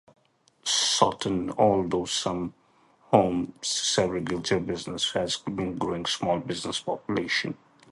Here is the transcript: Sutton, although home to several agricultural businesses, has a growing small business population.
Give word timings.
Sutton, 0.63 1.51
although 1.59 2.07
home 3.09 3.53
to 3.61 3.69
several 3.69 4.21
agricultural 4.23 4.61
businesses, 4.61 5.11
has 5.11 5.37
a 5.45 5.49
growing 5.73 6.07
small 6.07 6.39
business 6.39 6.79
population. 6.79 7.55